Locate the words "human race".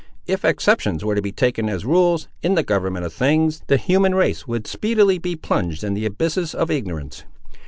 3.77-4.47